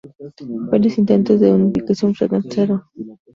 Varios 0.71 0.97
intentos 0.97 1.39
de 1.39 1.53
unificación 1.53 2.15
fracasaron. 2.15 2.81